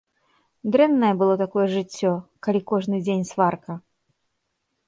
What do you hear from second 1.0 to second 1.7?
было такое